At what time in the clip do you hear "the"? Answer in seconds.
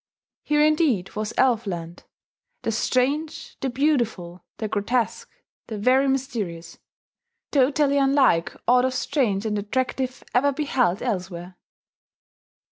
2.63-2.71, 3.59-3.69, 4.57-4.67, 5.67-5.77